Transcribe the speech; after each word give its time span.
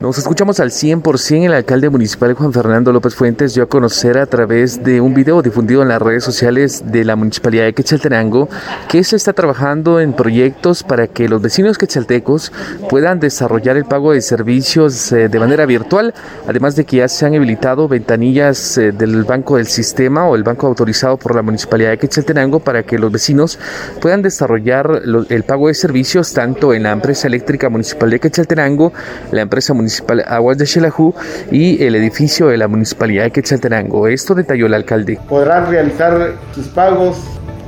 Nos 0.00 0.16
escuchamos 0.16 0.60
al 0.60 0.70
100%. 0.70 1.46
El 1.46 1.52
alcalde 1.52 1.90
municipal 1.90 2.32
Juan 2.34 2.52
Fernando 2.52 2.92
López 2.92 3.16
Fuentes 3.16 3.54
dio 3.54 3.64
a 3.64 3.68
conocer 3.68 4.16
a 4.16 4.26
través 4.26 4.84
de 4.84 5.00
un 5.00 5.12
video 5.12 5.42
difundido 5.42 5.82
en 5.82 5.88
las 5.88 6.00
redes 6.00 6.22
sociales 6.22 6.84
de 6.86 7.04
la 7.04 7.16
municipalidad 7.16 7.64
de 7.64 7.72
Quetzaltenango 7.72 8.48
que 8.88 9.02
se 9.02 9.16
está 9.16 9.32
trabajando 9.32 9.98
en 9.98 10.12
proyectos 10.12 10.84
para 10.84 11.08
que 11.08 11.28
los 11.28 11.42
vecinos 11.42 11.78
quetzaltecos 11.78 12.52
puedan 12.88 13.18
desarrollar 13.18 13.76
el 13.76 13.86
pago 13.86 14.12
de 14.12 14.20
servicios 14.20 15.10
eh, 15.10 15.28
de 15.28 15.40
manera 15.40 15.66
virtual, 15.66 16.14
además 16.46 16.76
de 16.76 16.84
que 16.84 16.98
ya 16.98 17.08
se 17.08 17.26
han 17.26 17.34
habilitado 17.34 17.88
ventanillas 17.88 18.78
eh, 18.78 18.92
del 18.92 19.24
Banco 19.24 19.56
del 19.56 19.66
Sistema 19.66 20.28
o 20.28 20.36
el 20.36 20.44
banco 20.44 20.68
autorizado 20.68 21.16
por 21.16 21.34
la 21.34 21.42
municipalidad 21.42 21.90
de 21.90 21.98
Quetzaltenango 21.98 22.60
para 22.60 22.84
que 22.84 23.00
los 23.00 23.10
vecinos 23.10 23.58
puedan 24.00 24.22
desarrollar 24.22 25.02
el 25.28 25.42
pago 25.42 25.66
de 25.66 25.74
servicios 25.74 26.32
tanto 26.32 26.72
en 26.72 26.84
la 26.84 26.92
empresa 26.92 27.26
eléctrica 27.26 27.68
municipal 27.68 28.10
de 28.10 28.20
Quetzaltenango, 28.20 28.92
la 29.32 29.40
empresa 29.40 29.74
municipal 29.74 29.87
Municipal 29.88 30.22
Aguas 30.28 30.58
de 30.58 30.66
Xelajú 30.66 31.14
y 31.50 31.82
el 31.82 31.94
edificio 31.94 32.48
de 32.48 32.58
la 32.58 32.68
Municipalidad 32.68 33.24
de 33.24 33.30
Quetzaltenango. 33.30 34.06
Esto 34.06 34.34
detalló 34.34 34.66
el 34.66 34.74
alcalde. 34.74 35.18
Podrán 35.26 35.70
realizar 35.70 36.34
sus 36.54 36.66
pagos 36.68 37.16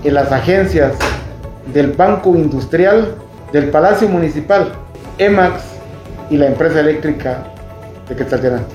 en 0.05 0.13
las 0.13 0.31
agencias 0.31 0.93
del 1.73 1.93
Banco 1.93 2.37
Industrial, 2.37 3.15
del 3.55 3.71
Palacio 3.71 4.07
Municipal, 4.07 4.71
EMAX 5.17 5.63
y 6.29 6.37
la 6.37 6.49
empresa 6.49 6.81
eléctrica 6.81 7.43
de 8.07 8.17
Quetzaltenango. 8.17 8.69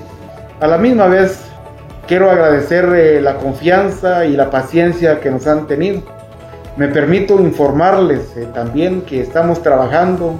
A 0.58 0.66
la 0.66 0.78
misma 0.78 1.06
vez, 1.06 1.38
quiero 2.08 2.28
agradecer 2.28 2.84
eh, 2.96 3.20
la 3.20 3.36
confianza 3.36 4.24
y 4.24 4.34
la 4.34 4.50
paciencia 4.50 5.20
que 5.20 5.30
nos 5.30 5.46
han 5.46 5.68
tenido. 5.68 6.02
Me 6.76 6.88
permito 6.88 7.40
informarles 7.40 8.22
eh, 8.36 8.48
también 8.52 9.02
que 9.02 9.20
estamos 9.20 9.62
trabajando 9.62 10.34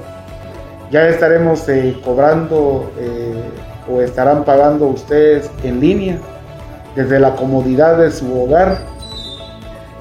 ya 0.90 1.08
estaremos 1.08 1.68
eh, 1.68 1.96
cobrando 2.04 2.92
eh, 2.98 3.42
o 3.90 4.00
estarán 4.00 4.44
pagando 4.44 4.86
ustedes 4.86 5.50
en 5.62 5.80
línea 5.80 6.18
desde 6.94 7.18
la 7.18 7.34
comodidad 7.34 7.98
de 7.98 8.10
su 8.10 8.40
hogar 8.40 8.78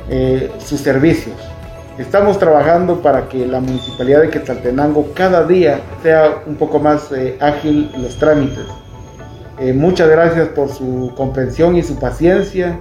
eh, 0.10 0.52
sus 0.60 0.82
servicios. 0.82 1.36
Estamos 1.98 2.38
trabajando 2.38 3.02
para 3.02 3.28
que 3.30 3.48
la 3.48 3.60
municipalidad 3.60 4.22
de 4.22 4.30
Quetzaltenango 4.30 5.14
cada 5.14 5.46
día 5.46 5.80
sea 6.04 6.42
un 6.46 6.56
poco 6.56 6.78
más 6.80 7.10
ágil 7.40 7.90
los 7.98 8.18
trámites. 8.18 8.66
muchas 9.74 10.10
gracias 10.10 10.50
por 10.50 10.70
su 10.70 11.14
comprensión 11.16 11.78
y 11.78 11.84
su 11.84 11.98
paciencia. 11.98 12.80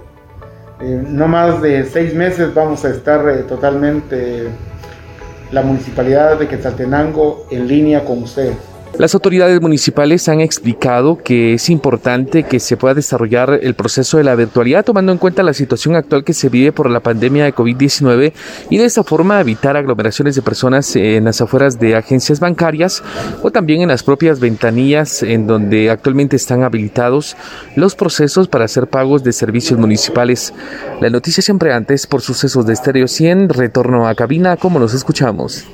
no 0.81 1.29
más 1.29 1.63
de 1.63 1.85
seis 1.85 2.13
meses 2.13 2.53
vamos 2.53 2.85
a 2.85 2.91
estar 2.91 3.23
totalmente 3.47 4.49
la 5.55 5.63
municipalidad 5.63 6.37
de 6.37 6.49
Quetzaltenango 6.49 7.47
en 7.49 7.69
línea 7.69 8.05
con 8.05 8.25
ustedes. 8.25 8.74
Las 8.97 9.13
autoridades 9.13 9.61
municipales 9.61 10.29
han 10.29 10.41
explicado 10.41 11.19
que 11.19 11.55
es 11.55 11.69
importante 11.69 12.45
que 12.45 12.61
se 12.61 12.77
pueda 12.77 12.95
desarrollar 12.95 13.59
el 13.61 13.75
proceso 13.75 14.19
de 14.19 14.25
la 14.25 14.37
virtualidad 14.37 14.85
tomando 14.85 15.11
en 15.11 15.19
cuenta 15.19 15.43
la 15.43 15.53
situación 15.53 15.97
actual 15.97 16.23
que 16.23 16.33
se 16.33 16.49
vive 16.49 16.71
por 16.71 16.89
la 16.89 17.01
pandemia 17.01 17.45
de 17.45 17.53
COVID-19 17.53 18.33
y 18.71 18.79
de 18.79 18.85
esta 18.85 19.03
forma 19.03 19.41
evitar 19.41 19.77
aglomeraciones 19.77 20.37
de 20.37 20.43
personas 20.43 20.95
en 20.95 21.25
las 21.25 21.41
afueras 21.41 21.81
de 21.81 21.97
agencias 21.97 22.39
bancarias 22.39 23.03
o 23.43 23.51
también 23.51 23.83
en 23.83 23.89
las 23.89 24.05
propias 24.05 24.39
ventanillas 24.39 25.25
en 25.25 25.49
donde 25.49 25.91
actualmente 25.91 26.37
están 26.37 26.63
habilitados 26.63 27.37
los 27.75 27.97
procesos 27.97 28.47
para 28.47 28.67
hacer 28.67 28.87
pagos 28.87 29.25
de 29.25 29.33
servicios 29.33 29.79
municipales. 29.79 30.55
La 31.01 31.11
noticia 31.11 31.43
siempre 31.43 31.73
antes 31.73 32.07
por 32.07 32.21
sucesos 32.21 32.65
de 32.65 32.75
Estéreo 32.75 33.09
100, 33.09 33.49
retorno 33.49 34.07
a 34.07 34.15
cabina 34.15 34.57
como 34.57 34.79
nos 34.79 34.95
escuchamos. 34.95 35.65